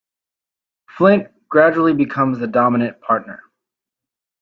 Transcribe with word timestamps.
Flint 0.89 1.27
gradually 1.47 1.93
becomes 1.93 2.39
the 2.39 2.47
dominant 2.47 2.99
partner. 3.01 3.43